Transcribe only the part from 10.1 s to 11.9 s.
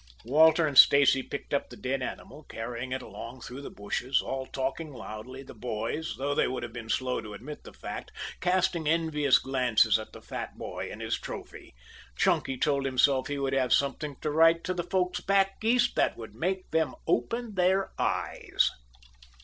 the fat boy and his trophy.